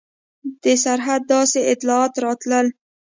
[0.63, 2.67] د سرحده داسې اطلاعات راتلل.